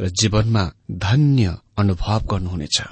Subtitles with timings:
[0.00, 2.82] र जीवनमा धन्य अनुभव गर्नुहुनेछ।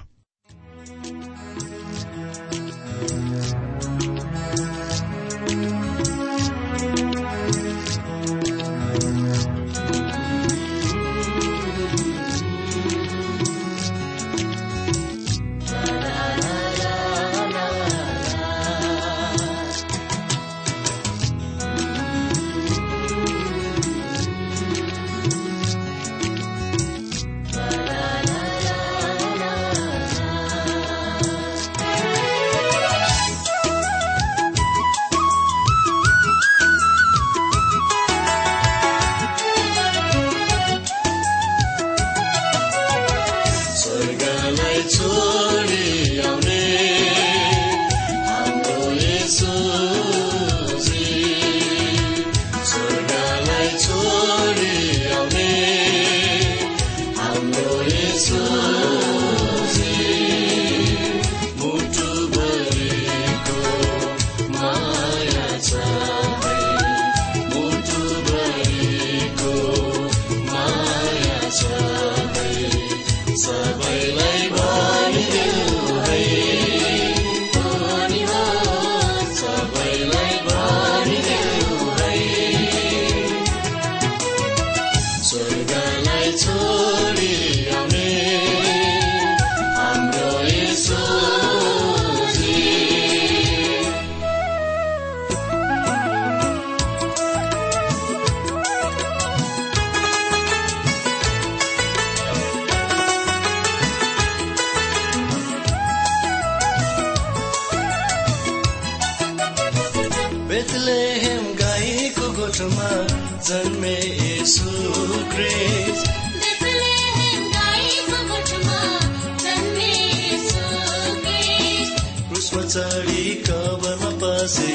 [122.56, 124.72] पछाडि कवरमा पसे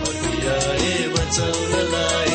[0.00, 2.29] हतियाए बचाउनलाई।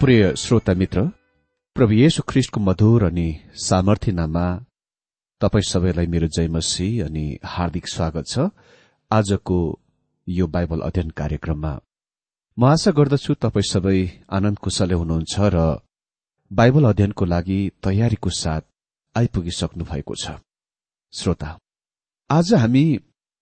[0.00, 1.00] प्रिय श्रोता मित्र
[1.76, 3.24] प्रभु येशु ख्रिष्टको मधुर अनि
[3.62, 4.44] सामर्थ्य नाममा
[5.40, 8.46] तपाई सबैलाई मेरो जयमसी अनि हार्दिक स्वागत छ।
[9.10, 9.58] आजको
[10.26, 11.72] यो बाइबल अध्ययन कार्यक्रममा
[12.56, 13.98] म आशा गर्दछु तपाई सबै
[14.36, 15.64] आनन्द कुशले हुनुहुन्छ र
[16.50, 18.62] बाइबल अध्ययनको लागि तयारीको साथ
[19.14, 20.38] आइपुगिसक्नु भएको छ।
[21.12, 21.50] श्रोता
[22.30, 22.84] आज हामी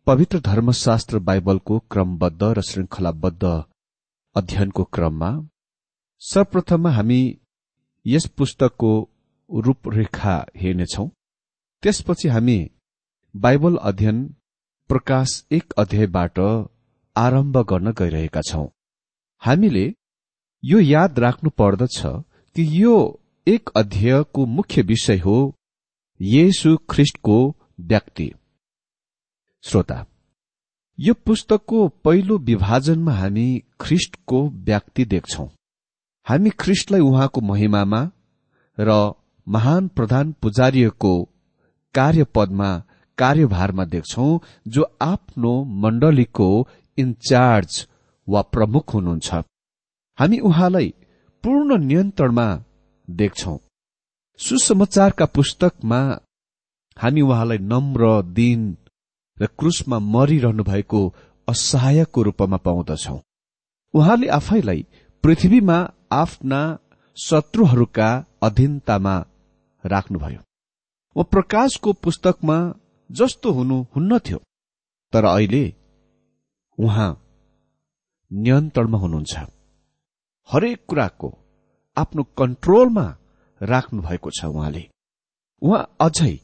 [0.07, 3.45] पवित्र धर्मशास्त्र बाइबलको क्रमबद्ध र श्रृंखलाबद्ध
[4.37, 5.31] अध्ययनको क्रममा
[6.23, 7.23] सर्वप्रथममा हामी
[8.06, 8.88] यस पुस्तकको
[9.50, 11.06] रूपरेखा हेर्नेछौ।
[11.82, 12.59] त्यसपछि हामी
[13.35, 14.19] बाइबल अध्ययन
[14.91, 16.38] प्रकाश एक अध्यायबाट
[17.17, 18.67] आरम्भ गर्न गइरहेका छौं।
[19.43, 19.85] हामीले
[20.62, 22.00] यो याद राख्नु पर्दछ
[22.56, 22.97] कि यो
[23.47, 25.37] एक अध्यायको मुख्य विषय हो
[26.21, 27.38] येशु ख्रिष्टको
[27.81, 28.31] व्यक्ति।
[29.64, 30.05] श्रोता
[30.99, 33.47] यो पुस्तकको पहिलो विभाजनमा हामी
[33.81, 35.49] ख्रिष्टको व्यक्ति देख्छौं।
[36.29, 38.01] हामी ख्रिष्टलाई उहाँको महिमामा
[38.79, 38.91] र
[39.47, 41.13] महान प्रधान पुजारीको
[41.95, 42.71] कार्यपदमा
[43.19, 44.27] कार्यभारमा देख्छौ
[44.69, 46.49] जो आफ्नो मण्डलीको
[46.99, 47.87] इन्चार्ज
[48.29, 49.35] वा प्रमुख हुनुहुन्छ।
[50.19, 50.95] हामी उहाँलाई
[51.45, 52.47] पूर्ण नियन्त्रणमा
[53.09, 53.57] देख्छौ।
[54.41, 56.00] सुसमाचारका पुस्तकमा
[56.97, 58.76] हामी उहाँलाई नम्र दिन
[59.41, 61.00] र क्रुसमा मरिरहनु भएको
[61.49, 63.21] असहायको रूपमा पाउँदछौ।
[63.95, 64.87] उहाँले आफैलाई
[65.25, 65.79] पृथ्वीमा
[66.11, 66.61] आफ्ना
[67.17, 68.09] शत्रुहरूका
[68.43, 69.17] अधीनतामा
[69.85, 70.41] राख्नुभयो।
[71.17, 72.57] वा प्रकाशको पुस्तकमा
[73.11, 74.38] जस्तो हुनु हुन्न थियो
[75.12, 75.65] तर अहिले
[76.79, 77.11] उहाँ
[78.31, 79.35] नियन्त्रणमा हुनुहुन्छ।
[80.49, 81.31] हरेक कुराको
[81.97, 83.07] आफ्नो कन्ट्रोलमा
[83.61, 84.88] राख्नु भएको छ उहाँले।
[85.62, 86.35] उहाँ अझै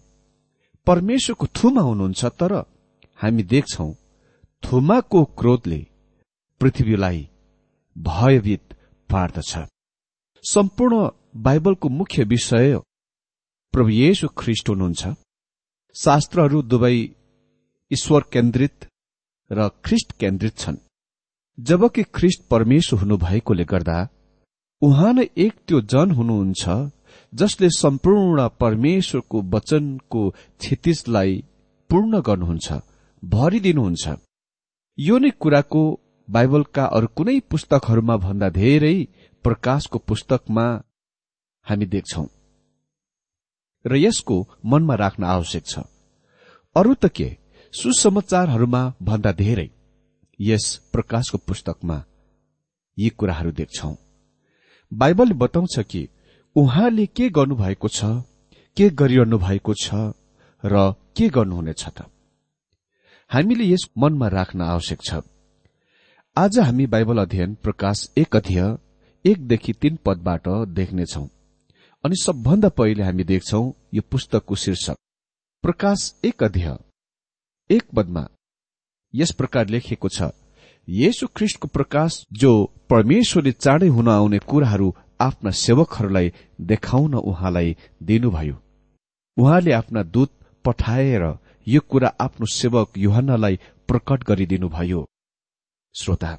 [0.86, 2.52] परमेश्वरको थुमा हुनुहुन्छ तर
[3.18, 3.92] हामी देख्छौ
[4.62, 5.80] थुमाको क्रोधले
[6.60, 7.28] पृथ्वीलाई
[7.96, 8.73] भयभीत
[9.10, 9.52] पार्दछ।
[10.44, 11.08] सम्पूर्ण
[11.44, 12.76] बाइबलको मुख्य विषय
[13.74, 15.02] प्रभु येशु ख्रिष्ट हुनुहुन्छ।
[15.96, 16.96] शास्त्रहरू दुवै
[17.90, 18.86] ईश्वर केन्द्रित
[19.50, 20.76] र ख्रिस्ट केन्द्रित छन्।
[21.58, 23.98] जबकि ख्रिस्ट परमेश्वर हुनुभएकोले गर्दा
[24.82, 26.62] उहाँ नै एक त्यो जन हुनुहुन्छ
[27.32, 30.22] जसले सम्पूर्ण परमेश्वरको वचनको
[30.60, 31.32] क्षितिजलाई
[31.90, 32.68] पूर्ण गर्नुहुन्छ
[33.22, 34.04] भरिदिनुहुन्छ।
[34.98, 35.82] यो नै कुराको
[36.28, 38.96] बाइबलका अरू कुनै पुस्तकहरूमा भन्दा धेरै
[39.44, 40.64] प्रकाशको पुस्तकमा
[41.66, 42.24] हामी देख्छौ।
[43.84, 45.78] र यसको मनमा राख्न आवश्यक छ।
[46.76, 47.28] अरू त के?
[47.74, 49.68] सुसमाचारहरूमा भन्दा धेरै
[50.40, 51.96] यस प्रकाशको पुस्तकमा
[52.98, 53.92] यी कुराहरू देख्छौ।
[54.92, 56.08] बाइबलले बताउँछ कि
[56.56, 58.04] उहाँले के गर्नुभएको छ
[58.76, 59.94] के गरिरहनु भएको छ
[60.64, 60.74] र
[61.16, 62.08] के गर्नुहुनेछ त?
[63.30, 65.14] हामीले यस मनमा राख्न आवश्यक छ।
[66.36, 68.62] आज हामी बाइबल अध्ययन प्रकाश एक अध्यय
[69.24, 71.20] एकदेखि तीन पदबाट देख्नेछौ।
[72.04, 73.60] अनि सबभन्दा पहिले हामी देख्छौ
[73.94, 74.96] यो पुस्तकको शीर्षक।
[75.64, 76.76] प्रकाश एक अध्यय
[77.70, 78.26] एक पदमा
[79.14, 80.30] यस प्रकार लेखिएको छ
[80.88, 82.52] येशु ख्रिष्टको प्रकाश जो
[82.90, 88.60] परमेश्वरले चाँडै हुन आउने कुराहरू आफ्ना सेवकहरूलाई देखाउन उहाँलाई दिनुभयो।
[89.36, 91.32] उहाँले आफ्ना दूत पठाएर
[91.66, 95.06] यो कुरा आफ्नो सेवक युहन्नालाई प्रकट गरिदिनुभयो।
[95.94, 96.38] श्रोता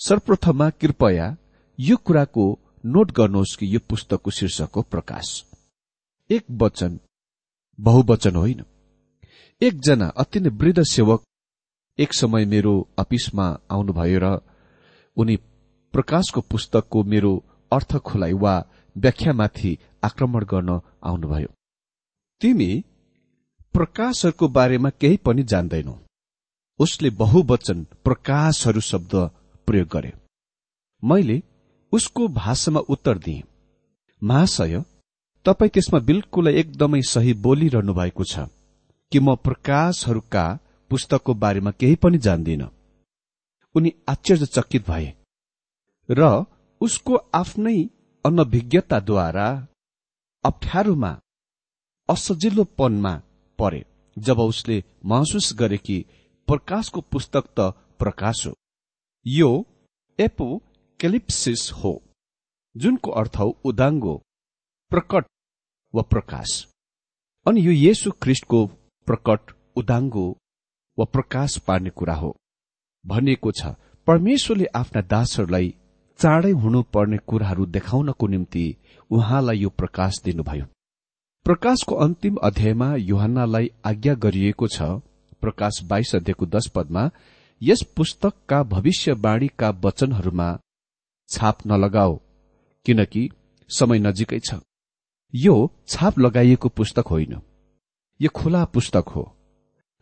[0.00, 1.36] सर्वप्रथममा कृपया
[1.78, 2.44] यो कुराको
[2.84, 5.44] नोट गर्नुहोस् कि यो पुस्तकको शीर्षकको प्रकाश।
[6.30, 6.98] एक वचन
[7.80, 8.62] बहुवचन होइन।
[9.60, 11.24] एकजना अति नै वृद्ध सेवक
[11.98, 14.32] एक समय मेरो अफिसमा आउनुभयो र
[15.16, 15.36] उनी
[15.94, 17.32] प्रकाशको पुस्तकको मेरो
[17.72, 18.54] अर्थ खुलाइ वा
[18.96, 21.48] व्याख्यामाथि आक्रमण गर्न आउनुभयो।
[22.40, 22.70] तिमी
[23.74, 25.98] प्रकाशहरूको बारेमा केही पनि जान्दैनौ।
[26.80, 29.14] उसले बहुवचन प्रकाशहरू शब्द
[29.68, 30.12] प्रयोग गरे।
[31.02, 31.42] मैले
[31.92, 33.42] उसको भाषामा उत्तर दिए।
[34.22, 34.82] महाशय
[35.46, 38.48] तपाईँ त्यसमा बिल्कुल एकदमै सही बोलिरहनु भएको छ
[39.12, 40.44] कि म प्रकाशहरूका
[40.90, 42.68] पुस्तकको बारेमा केही पनि जान्दिन।
[43.74, 45.12] उनी आश्चर्यचकित भए
[46.08, 46.44] र
[46.80, 47.78] उसको आफ्नै
[48.24, 49.48] अनभिज्ञताद्वारा
[50.44, 51.12] अप्ठ्यारोमा
[52.08, 53.14] असजिलोपनमा
[53.58, 53.84] परे
[54.16, 56.04] जब उसले महसुस गरे कि
[56.48, 58.52] प्रकाशको पुस्तक त प्रकाश हो।
[59.26, 59.50] यो
[60.18, 60.48] एपो
[61.00, 61.92] केलिप्सिस हो
[62.76, 64.14] जुनको अर्थ हो उदाङ्गो
[64.92, 65.24] प्रकट
[65.94, 66.50] वा प्रकाश।
[67.46, 68.60] अनि यो येसु ख्रिस्टको
[69.06, 70.26] प्रकट उदाङ्गो
[70.98, 72.30] वा प्रकाश पार्ने कुरा हो।
[73.04, 73.74] भनिएको छ
[74.06, 75.74] परमेश्वरले आफ्ना दासहरूलाई
[76.18, 78.64] चाँडै हुनुपर्ने कुराहरू देखाउनको निम्ति
[79.10, 80.64] उहाँलाई यो प्रकाश दिनुभयो।
[81.46, 84.82] प्रकाशको अन्तिम अध्यायमा युहन्नालाई आज्ञा गरिएको छ
[85.40, 87.10] प्रकाश बाइस अध्यायको दश पदमा
[87.60, 90.48] यस पुस्तकका भविष्यवाणीका वचनहरूमा
[91.28, 92.14] छाप नलगाओ
[92.86, 93.28] किनकि
[93.70, 94.60] समय नजिकै छ।
[95.34, 95.54] यो
[95.88, 97.40] छाप लगाइएको पुस्तक होइन।
[98.20, 99.24] यो खुला पुस्तक हो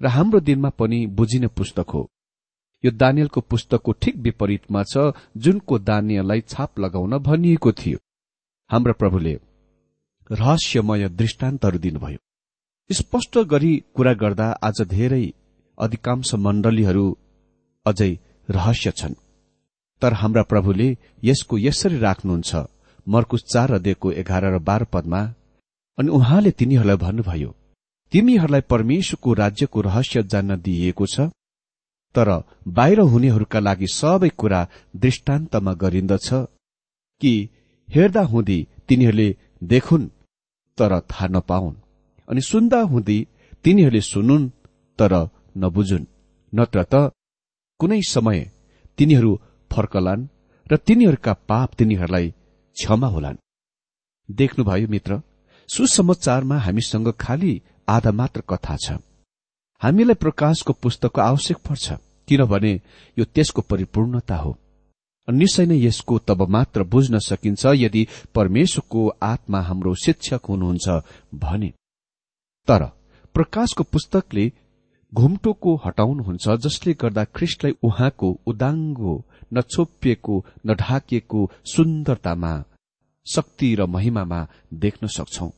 [0.00, 2.02] र हाम्रो दिनमा पनि बुझिने पुस्तक हो।
[2.84, 7.98] यो दानियलको पुस्तकको ठिक विपरीतमा छ जुनको दानियललाई छाप लगाउन भनिएको थियो।
[8.70, 9.34] हाम्रा प्रभुले
[10.30, 12.18] रहस्यमय दृष्टान्तहरू दिनुभयो।
[12.90, 15.24] स्पष्ट गरी कुरा गर्दा आज धेरै
[15.78, 17.06] अधिकांश मण्डलीहरू
[17.86, 18.08] अझै
[18.48, 19.14] रहस्य छन्।
[20.02, 20.88] तर हाम्रा प्रभुले
[21.24, 22.54] यसको यसरी राख्नुहुन्छ
[23.06, 25.20] मर्कुस चार अध्ययको एघार र बाह्र पदमा
[25.98, 27.50] अनि उहाँले तिनीहरूलाई भन्नुभयो
[28.12, 31.26] तिमीहरूलाई परमेश्वरको राज्यको रहस्य जान्न दिइएको छ
[32.14, 32.30] तर
[32.76, 34.60] बाहिर हुनेहरूका लागि सबै कुरा
[34.96, 36.28] दृष्टान्तमा गरिन्दछ
[37.22, 37.32] कि
[37.88, 39.28] हेर्दा हुँदी तिनीहरूले
[39.62, 40.12] देखुन्
[40.78, 41.80] तर थाहा नपाउन्।
[42.28, 43.18] अनि सुन्दा हुँदी
[43.64, 44.48] तिनीहरूले सुनुन्
[44.98, 45.12] तर
[45.56, 46.06] नबुझुन्।
[46.52, 46.94] नत्र त
[47.80, 48.38] कुनै समय
[48.98, 49.32] तिनीहरू
[49.70, 50.28] फर्कलान्
[50.72, 52.26] र तिनीहरूका पाप तिनीहरूलाई
[52.76, 53.42] क्षमा होलान्।
[54.28, 55.20] देख्नुभयो मित्र
[55.68, 57.52] सुसमाचारमा हामीसँग खालि
[57.88, 58.98] आधा मात्र कथा छ।
[59.82, 61.86] हामीलाई प्रकाशको पुस्तकको आवश्यक पर्छ
[62.28, 62.72] किनभने
[63.16, 64.56] यो त्यसको परिपूर्णता हो।
[65.28, 70.86] निश्चय नै यसको तब मात्र बुझ्न सकिन्छ यदि परमेश्वरको आत्मा हाम्रो शिक्षक हुनुहुन्छ
[71.34, 71.72] भने।
[72.68, 72.84] तर
[73.34, 74.52] प्रकाशको पुस्तकले
[75.12, 82.52] घुम्टोको हटाउनुहुन्छ जसले गर्दा ख्रिस्टलाई उहाँको उदाङ्गो नछोपिएको नढाकिएको सुन्दरतामा
[83.26, 84.40] शक्ति र महिमामा
[84.74, 85.50] देख्न सक्छौं।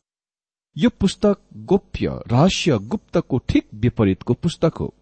[0.77, 1.37] यो पुस्तक
[1.69, 4.93] गोप्य रहस्य गुप्तको ठिक विपरीतको पुस्तक हो।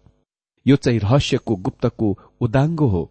[0.66, 3.02] यो चाहिँ रहस्यको गुप्तको उदाङ्गो हो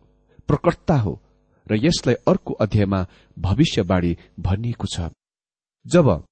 [0.48, 1.20] प्रकटता हो
[1.68, 3.06] र यसलाई अर्को अध्यायमा
[3.40, 5.10] भविष्यवाणी भनिएको छ।
[5.86, 6.24] जब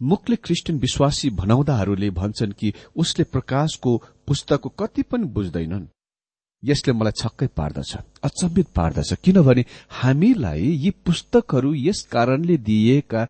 [0.00, 5.86] मुखले क्रिस्चियन विश्वासी भनाउँदाहरूले भन्छन् कि उसले प्रकाशको पुस्तकको कति पनि बुझ्दैनन्।
[6.62, 13.24] यसले मलाई छक्कै पार्दछ अचम्बित पार्दछ किनभने हामीलाई यी पुस्तकहरू यस कारणले दिइएका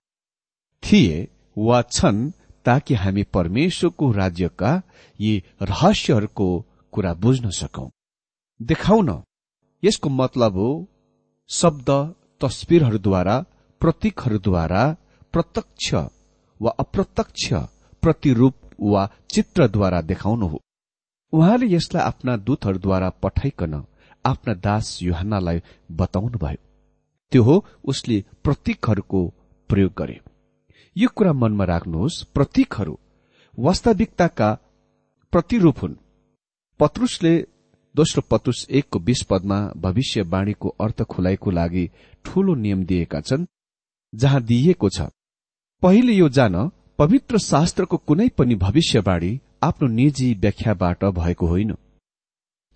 [0.82, 2.30] थिए वा छन्
[2.64, 4.70] ताकि हामी परमेश्वरको राज्यका
[5.20, 5.32] यी
[5.62, 6.48] रहस्यहरूको
[6.92, 7.88] कुरा बुझ्न सकौं।
[8.60, 9.10] देखाउन
[9.82, 10.70] यसको मतलब हो
[11.50, 11.90] शब्द
[12.40, 13.36] तस्विरहरूद्वारा
[13.80, 14.84] प्रतीकहरूद्वारा
[15.34, 15.94] प्रत्यक्ष
[16.60, 17.52] वा अप्रत्यक्ष
[18.02, 20.60] प्रतिरूप वा चित्रद्वारा देखाउनु हो।
[21.32, 23.74] उहाँले यसलाई आफ्ना दूतहरूद्वारा पठाइकन
[24.24, 25.60] आफ्ना दास युहानलाई
[25.90, 26.62] बताउनुभयो।
[27.32, 29.20] त्यो हो उसले प्रतीकहरूको
[29.70, 30.20] प्रयोग गरे।
[30.96, 32.98] यो कुरा मनमा राख्नुहोस् प्रतीकहरू
[33.58, 34.48] वास्तविकताका
[35.32, 35.94] प्रतिरूप हुन्।
[36.80, 37.34] पत्रुसले
[37.94, 41.84] दोस्रो पत्रुस एकको बीस पदमा भविष्यवाणीको अर्थ खुलाइको लागि
[42.24, 43.46] ठूलो नियम दिएका छन्
[44.12, 45.08] जहाँ दिइएको छ।
[45.82, 46.54] पहिले यो जान
[46.98, 49.30] पवित्र शास्त्रको कुनै पनि भविष्यवाणी
[49.62, 51.72] आफ्नो निजी व्याख्याबाट भएको होइन।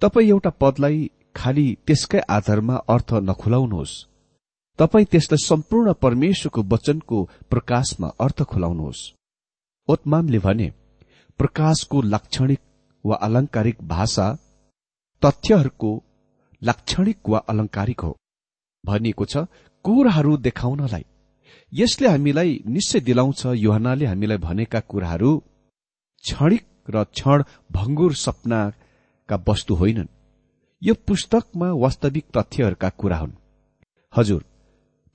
[0.02, 3.94] तपाईँ एउटा पदलाई खालि त्यसकै आधारमा अर्थ नखुलाउनुहोस्।
[4.78, 7.18] तपाईँ त्यसलाई सम्पूर्ण परमेश्वरको वचनको
[7.50, 9.02] प्रकाशमा अर्थ खुलाउनुहोस्।
[9.88, 10.72] ओतमामले भने
[11.38, 12.60] प्रकाशको लाक्षणिक
[13.04, 14.26] वा अलंकारिक भाषा
[15.22, 15.90] तथ्यहरूको
[16.62, 18.16] लाक्षणिक वा अलंकारिक हो।
[18.84, 19.36] भनिएको छ
[19.84, 21.04] कुराहरू देखाउनलाई।
[21.72, 25.30] यसले हामीलाई निश्चय दिलाउँछ युहनाले हामीलाई भनेका कुराहरू
[26.24, 30.06] क्षणिक र क्षण भङ्गुर सपनाका वस्तु होइनन्।
[30.82, 33.32] यो पुस्तकमा वास्तविक तथ्यहरूका कुरा हुन्।
[34.16, 34.44] हजुर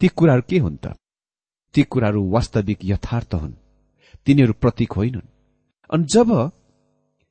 [0.02, 0.86] ती कुराहरू के हुन् त?
[1.74, 3.54] ती कुराहरू वास्तविक यथार्थ हुन्।
[4.26, 5.30] तिनीहरू प्रतीक होइनन्।
[5.94, 6.52] अनि जब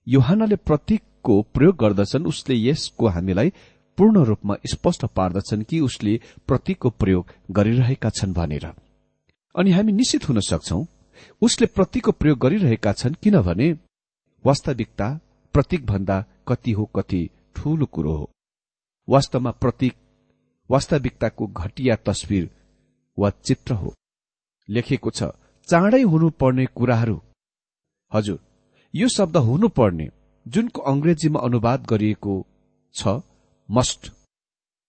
[0.07, 3.53] योहानले प्रतीकको प्रयोग गर्दछन् उसले यसको हामीलाई
[3.99, 8.86] पूर्ण रूपमा स्पष्ट पार्दछन् कि उसले प्रतीकको प्रयोग गरिरहेका छन् भनेर।
[9.57, 10.85] अनि हामी निश्चित हुन सक्छौ
[11.43, 13.69] उसले प्रतीकको प्रयोग गरिरहेका छन् किनभने
[14.45, 15.09] वास्तविकता
[15.55, 17.21] प्रतीक भन्दा कति हो कति
[17.57, 18.31] ठूलो कुरो हो।
[19.09, 19.95] वास्तवमा प्रतीक
[20.71, 22.51] वास्तविकताको घटिया तस्विर
[23.19, 23.95] वा चित्र हो।
[24.69, 25.31] लेखेको छ
[25.69, 27.21] चाँडै हुनुपर्ने कुराहरू।
[28.13, 28.39] हजुर
[28.95, 30.09] यो शब्द हुनुपर्ने
[30.47, 32.35] जुनको अंग्रेजीमा अनुवाद गरिएको
[32.95, 33.21] छ
[33.69, 34.13] मस्ट।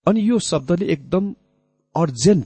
[0.05, 1.33] अनि यो शब्दले एकदम
[1.95, 2.45] अर्जेन्ट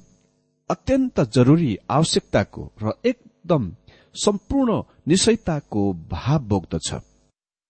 [0.72, 3.72] अत्यन्त जरुरी आवश्यकताको र एकदम
[4.16, 6.90] सम्पूर्ण निश्चयताको भाव बोक्दछ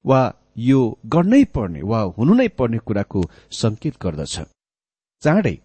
[0.05, 0.21] वा
[0.59, 0.79] यो
[1.13, 3.21] गर्नै पर्ने वा हुनु नै पर्ने कुराको
[3.53, 4.35] संकेत गर्दछ।
[5.23, 5.57] चाँडै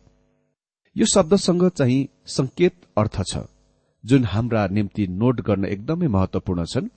[0.97, 3.45] यो शब्दसँग चाहिँ संकेत अर्थ छ
[4.05, 6.89] जुन हाम्रा निम्ति नोट गर्न एकदमै महत्वपूर्ण छन्।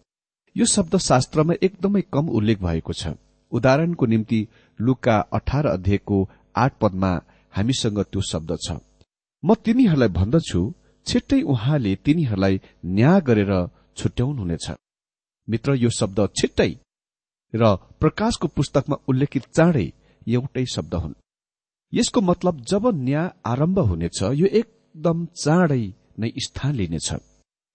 [0.55, 3.13] यो शब्द शास्त्रमा एकदमै कम उल्लेख भएको छ।
[3.51, 4.39] उदाहरणको निम्ति
[4.79, 6.17] लुका अठार अध्यायको
[6.55, 7.11] आठ पदमा
[7.53, 8.77] हामीसँग त्यो शब्द छ।
[9.43, 10.61] म तिनीहरूलाई भन्दछु
[11.07, 12.55] छिट्टै उहाँले तिनीहरूलाई
[12.95, 13.53] न्याय गरेर
[13.97, 14.67] छुट्याउनुहुनेछ।
[15.47, 16.71] मित्र यो शब्द छिट्टै
[17.53, 17.63] र
[18.01, 19.87] प्रकाशको पुस्तकमा उल्लेखित चाँडै
[20.27, 21.19] एउटै शब्द हुन्।
[21.93, 25.83] यसको मतलब जब न्याय आरम्भ हुनेछ यो एकदम चाँडै
[26.19, 27.09] नै स्थान लिनेछ।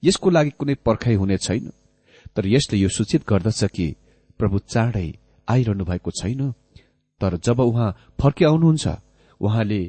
[0.02, 1.66] यसको लागि कुनै पर्खाइ हुने छैन।
[2.36, 3.86] तर यसले यो सूचित गर्दछ कि
[4.40, 5.08] प्रभु चाँडै
[5.48, 6.40] आइरहनु भएको छैन।
[7.20, 8.86] तर जब उहाँ फर्किआउनुहुन्छ
[9.40, 9.80] उहाँले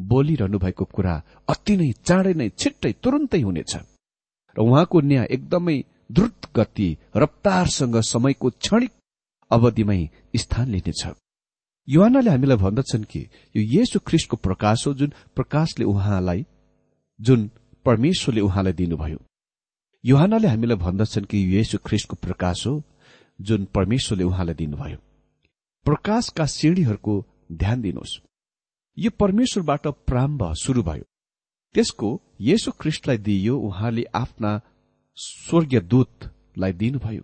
[0.00, 1.14] बोलिरहनु भएको कुरा
[1.48, 3.72] अति नै चाँडै नै छिट्टै तुरन्तै हुनेछ।
[4.56, 8.92] र उहाँको न्याय एकदमै द्रुत गति रफ्तारसँग समयको क्षणिक
[9.50, 11.02] अवधिमै स्थान लिनेछ।
[11.88, 13.20] युवानाले हामीलाई भन्दछन् कि
[13.56, 16.46] यो येशु ख्रिस्टको प्रकाश हो जुन प्रकाशले उहाँलाई
[17.20, 17.50] जुन
[17.84, 19.18] परमेश्वरले उहाँलाई दिनुभयो।
[20.04, 22.82] युहानाले हामीलाई भन्दछन् कि येशु ख्रिस्टको प्रकाश हो
[23.40, 24.98] जुन परमेश्वरले उहाँलाई दिनुभयो।
[25.84, 28.29] प्रकाशका सिँढीहरूको ध्यान दिनुहोस्।
[29.00, 31.04] यो परमेश्वरबाट प्रारम्भ शुरू भयो।
[31.74, 32.08] त्यसको
[32.40, 34.60] येशु ख्रिस्टलाई दिइयो उहाँले आफ्ना
[35.16, 37.22] स्वर्गीय दूतलाई दिनुभयो।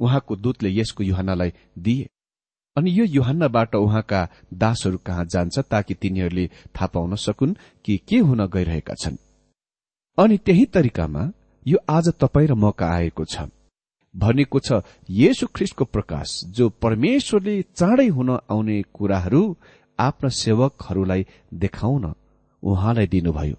[0.00, 2.08] उहाँको दूतले यसको युहानलाई दिए।
[2.76, 8.46] अनि यो युहान्नाबाट उहाँका दासहरू कहाँ जान्छ ताकि तिनीहरूले थाहा पाउन सकुन् कि के हुन
[8.46, 9.16] गइरहेका छन्।
[10.18, 11.30] अनि त्यही तरिकामा
[11.66, 13.48] यो आज तपाईँ र मका आएको छ।
[14.14, 19.42] भनेको छ येशु ख्रिस्टको प्रकाश जो परमेश्वरले चाँडै हुन आउने कुराहरू
[19.98, 22.14] आफ्ना सेवकहरूलाई देखाउन
[22.62, 23.56] उहाँलाई दिनुभयो।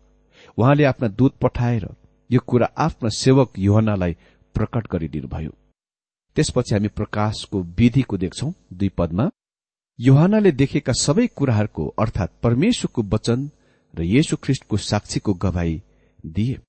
[0.57, 1.87] उहाँले आफ्ना दूत पठाएर
[2.29, 4.13] यो कुरा आफ्ना सेवक युहनालाई
[4.55, 5.51] प्रकट गरिदिनुभयो।
[6.35, 9.29] त्यसपछि हामी प्रकाशको विधिको देख्छौ दुई पदमा।
[9.99, 13.49] युहानले देखेका सबै कुराहरूको अर्थात परमेश्वरको वचन
[13.93, 15.81] र येशु ख्रिष्टको साक्षीको गवाई
[16.25, 16.59] दिए।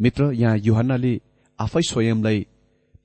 [0.00, 1.20] मित्र यहाँ युहानले
[1.58, 2.46] आफै स्वयंलाई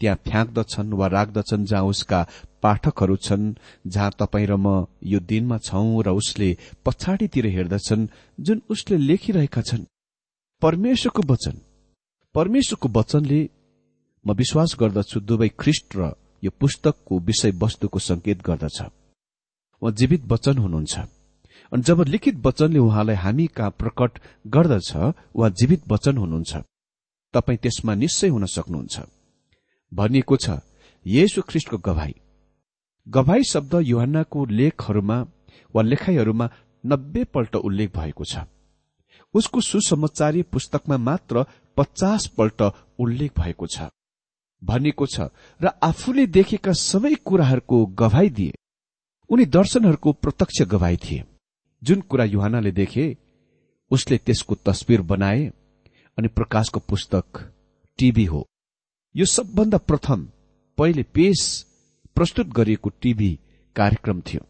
[0.04, 2.20] त्यहाँ फ्याँक्दछन् वा राख्दछन् जहाँ उसका
[2.63, 3.54] पाठकहरू छन्
[3.88, 6.50] जहाँ तपाईँ र म यो दिनमा छौं र उसले
[6.86, 8.08] पछाडितिर हेर्दछन्
[8.39, 9.88] जुन उसले लेखिरहेका छन्।
[10.62, 11.56] परमेश्वरको वचन।
[12.36, 13.39] परमेश्वरको वचनले
[14.26, 16.12] म विश्वास गर्दछु दुवै ख्रिष्ट र
[16.44, 18.80] यो पुस्तकको विषयवस्तुको संकेत गर्दछ।
[19.82, 20.96] उहाँ जीवित वचन हुनुहुन्छ।
[21.72, 24.96] अनि जब लिखित वचनले उहाँलाई हामी कहाँ प्रकट गर्दछ
[25.32, 26.54] उहाँ जीवित वचन हुनुहुन्छ।
[27.34, 29.23] तपाईँ त्यसमा निश्चय हुन सक्नुहुन्छ।
[29.94, 30.60] भनिएको छ
[31.06, 32.14] येशु ख्रिष्टको गवाई
[33.08, 35.18] गवाई शब्द युहन्नाको लेखहरूमा
[35.76, 36.50] वा लेखाइहरूमा
[36.84, 38.46] नब्बे पल्ट उल्लेख भएको छ।
[39.34, 41.46] उसको सुसमाचारी पुस्तकमा मात्र
[41.78, 42.62] पचास पल्ट
[43.00, 43.90] उल्लेख भएको छ।
[44.62, 45.28] भनिएको छ
[45.62, 48.54] र आफूले देखेका सबै कुराहरूको गवाई दिए।
[49.30, 51.24] उनी दर्शनहरूको प्रत्यक्ष गवाई थिए।
[51.82, 53.06] जुन कुरा युहानले देखे
[53.92, 55.46] उसले त्यसको तस्विर बनाए
[56.18, 57.26] अनि प्रकाशको पुस्तक
[58.00, 58.46] टीभी हो।
[59.15, 60.21] यो सबभन्दा प्रथम
[60.78, 61.39] पहिले पेश
[62.15, 63.30] प्रस्तुत गरिएको टीभी
[63.76, 64.41] कार्यक्रम थियो।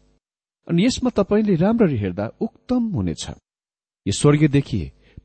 [0.68, 3.28] अनि यसमा तपाईँले राम्ररी हेर्दा उक्तम हुनेछ।
[4.06, 4.80] यो स्वर्गीयदेखि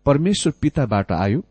[0.06, 1.43] परमेश्वर पिताबाट आयो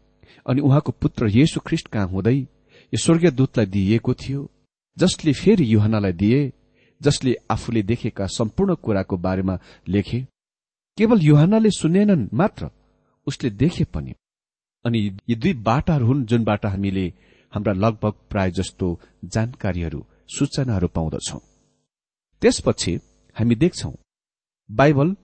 [0.47, 4.49] अनि उहाँको पुत्र येशु ख्रिष्ट कहाँ हुँदै यो स्वर्गीय दूतलाई दिइएको थियो
[4.97, 6.41] जसले फेरि युहनालाई दिए
[7.01, 10.21] जसले आफूले देखेका सम्पूर्ण कुराको बारेमा लेखे।
[10.99, 12.71] केवल युहानले सुनेनन् मात्र
[13.27, 14.13] उसले देखे पनि।
[14.85, 14.99] अनि
[15.29, 17.07] यी दुई बाटाहरू हुन् जुनबाट हामीले
[17.53, 18.89] हाम्रा लगभग प्राय जस्तो
[19.27, 21.39] जानकारीहरू सूचनाहरू पाउँदछौ।
[22.43, 22.95] त्यसपछि
[23.37, 23.93] हामी देख्छौ
[24.71, 25.15] बाइबल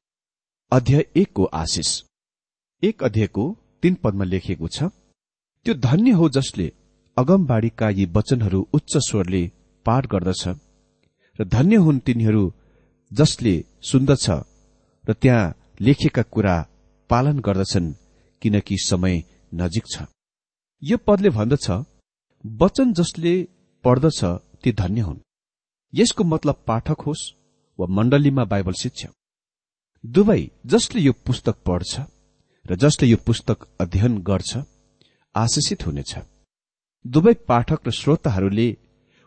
[0.73, 1.91] अध्याय एकको आशिष।
[2.83, 3.45] एक अध्यायको
[3.83, 4.89] तीन पदमा लेखिएको छ
[5.67, 6.67] त्यो धन्य हो जसले
[7.17, 9.43] अगमबाड़ीका यी वचनहरू उच्च स्वरले
[9.87, 10.43] पाठ गर्दछ
[11.39, 12.45] र धन्य हुन् तिनीहरू
[13.11, 14.27] जसले सुन्दछ
[15.05, 16.57] र त्यहाँ लेखिएका कुरा
[17.11, 17.93] पालन गर्दछन्
[18.43, 19.23] किनकि समय
[19.55, 20.03] नजिक छ।
[20.83, 21.67] यो पदले भन्दछ
[22.45, 23.35] वचन जसले
[23.85, 24.25] पढ्दछ
[24.63, 25.19] ती धन्य हुन्।
[25.93, 27.23] यसको मतलब पाठक होस्
[27.79, 29.13] वा मण्डलीमा बाइबल शिक्षक।
[30.05, 32.01] दुवै जसले यो पुस्तक पढ्छ
[32.67, 34.53] र जसले यो पुस्तक अध्ययन गर्छ
[35.35, 36.13] आशिषित हुनेछ।
[37.05, 38.69] दुवै पाठक र श्रोताहरूले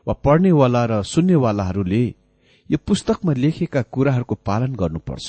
[0.07, 2.03] वा पढ्नेवाला र सुन्नेवालाहरूले
[2.69, 5.27] यो पुस्तकमा लेखेका कुराहरूको पालन गर्नुपर्छ।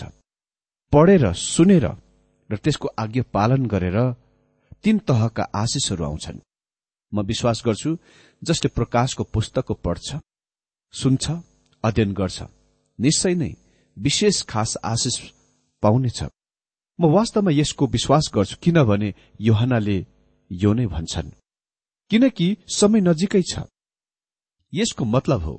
[0.93, 1.87] पढेर सुनेर
[2.51, 3.99] र त्यसको आज्ञा पालन गरेर
[4.83, 6.39] तीन तहका आशिषहरू आउँछन्।
[7.13, 7.91] म विश्वास गर्छु
[8.43, 10.09] जसले प्रकाशको पुस्तकको पढ्छ
[10.95, 11.25] सुन्छ
[11.85, 12.43] अध्ययन गर्छ
[12.99, 13.53] निश्चय नै
[13.97, 15.17] विशेष खास आशिष
[15.83, 16.23] पाउनेछ।
[16.99, 19.99] म वास्तवमा यसको विश्वास गर्छु किनभने योहनाले
[20.51, 21.31] यो नै भन्छन्
[22.11, 23.65] किनकि समय नजिकै छ।
[24.73, 25.55] यसको मतलब हो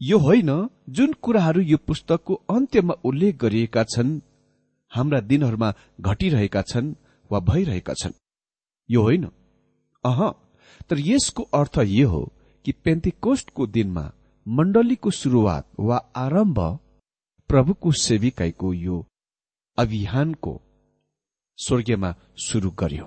[0.00, 0.50] यो होइन
[0.88, 4.20] जुन कुराहरू यो पुस्तकको अन्त्यमा उल्लेख गरिएका छन्
[4.92, 6.94] हाम्रा दिनहरूमा घटिरहेका छन्
[7.30, 8.12] वा भइरहेका छन्।
[8.88, 9.24] यो होइन
[10.04, 10.20] अह
[10.90, 12.22] तर यसको अर्थ यो हो
[12.64, 14.12] कि पेन्टिकोस्टको दिनमा
[14.46, 16.58] मण्डलीको शुरूआत वा आरम्भ
[17.50, 19.06] प्रभुको सेविकाईको यो
[19.78, 20.60] अभियानको
[21.58, 22.14] स्वर्गीयमा
[22.46, 23.06] शुरू गर्यो।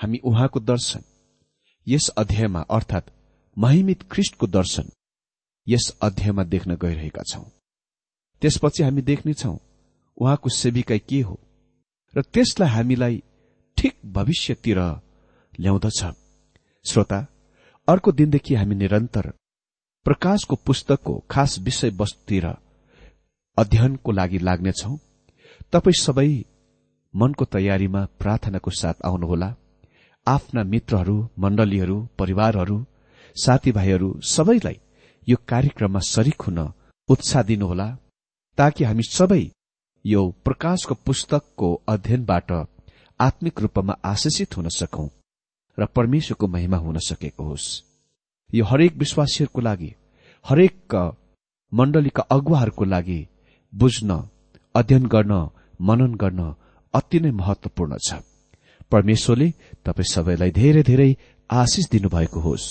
[0.00, 1.02] हामी उहाँको दर्शन
[1.86, 3.10] यस अध्यायमा अर्थात्
[3.56, 4.90] महिमित ख्रिष्टको दर्शन
[5.68, 7.44] यस अध्यायमा देख्न गइरहेका छौं।
[8.42, 9.56] त्यसपछि हामी देख्नेछौ
[10.16, 11.38] उहाँको सेविकाई के हो
[12.14, 13.22] र त्यसलाई हामीलाई
[13.76, 14.78] ठिक भविष्यतिर
[15.60, 16.04] ल्याउँदछ।
[16.84, 17.26] श्रोता
[17.88, 19.32] अर्को दिनदेखि हामी निरन्तर
[20.06, 22.46] प्रकाशको पुस्तकको खास विषयवस्तुतिर
[23.58, 24.96] अध्ययनको लागि लाग्नेछौ।
[25.72, 26.30] तपाई सबै
[27.14, 29.54] मनको तयारीमा प्रार्थनाको साथ आउनुहोला।
[30.26, 32.84] आफ्ना मित्रहरू मण्डलीहरू परिवारहरू
[33.36, 34.80] साथीभाइहरू सबैलाई
[35.26, 36.58] यो कार्यक्रममा सरिक हुन
[37.08, 37.88] उत्साह दिनुहोला
[38.58, 39.42] ताकि हामी सबै
[40.04, 42.52] यो प्रकाशको पुस्तकको अध्ययनबाट
[43.20, 45.08] आत्मिक रूपमा आशिषित हुन सकौं।
[45.80, 47.68] र परमेश्वरको महिमा हुन सकेको होस्
[48.54, 49.90] यो हरेक विश्वासीहरूको लागि
[50.44, 50.94] हरेक
[51.72, 53.20] मण्डलीका अगुवाहरूको लागि
[53.72, 54.10] बुझ्न
[54.74, 55.32] अध्ययन गर्न
[55.80, 56.54] मनन गर्न
[56.94, 58.14] अति नै महत्वपूर्ण छ।
[58.90, 59.48] परमेश्वरले
[59.84, 61.10] तपाईँ सबैलाई धेरै धेरै
[61.50, 62.64] आशिष दिनुभएको होस्।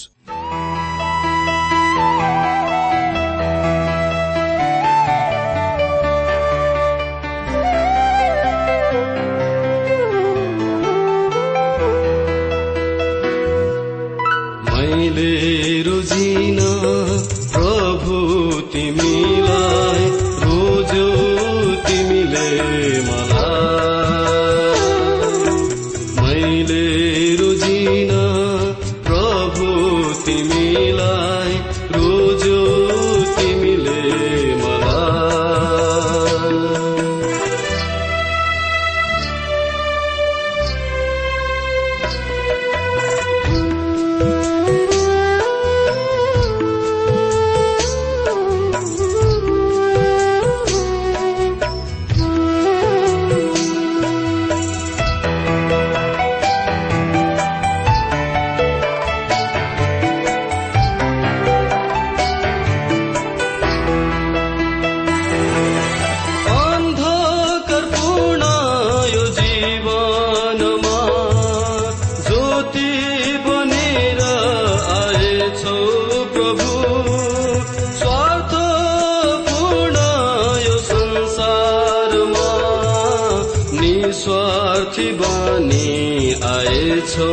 [87.19, 87.25] ौ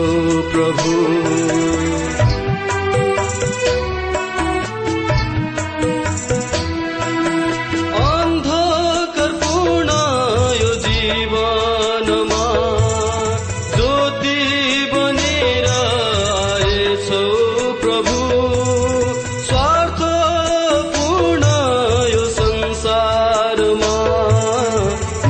[0.52, 0.92] प्रभु।
[7.98, 9.90] अन्धक पूर्ण
[10.60, 12.46] यो जीवनमा
[13.76, 13.90] जो
[14.22, 15.38] दिवनि
[15.74, 17.08] आएछ
[17.82, 18.18] प्रभु
[19.46, 20.00] स्वार्थ
[20.96, 21.52] पूर्ण
[22.14, 23.94] यो संसारमा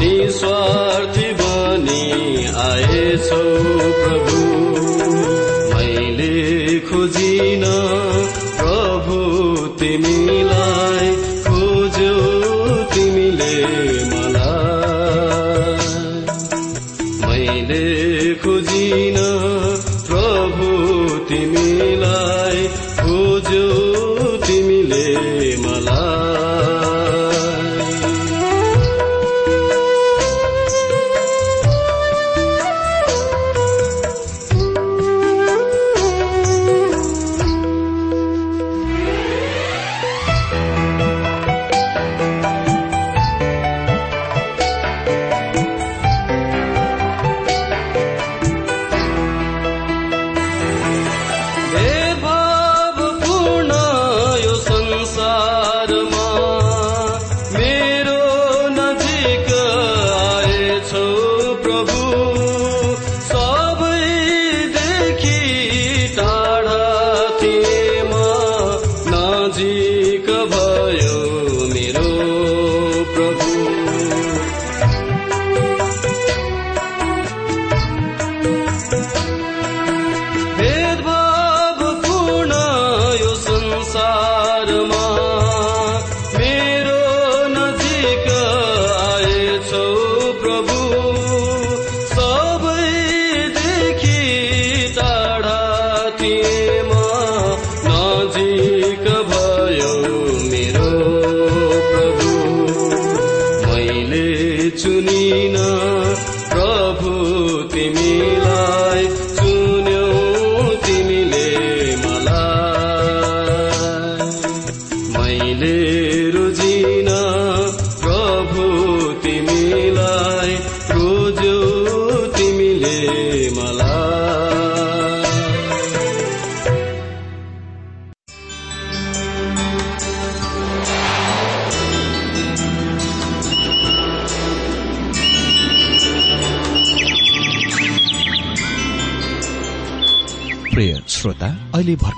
[0.05, 2.05] निस्वार्थी बनि
[2.67, 3.29] आएछ
[4.03, 4.36] प्रभु।
[6.89, 7.65] खोजिन
[8.59, 9.19] प्रभु
[9.79, 10.56] तिमीलाई।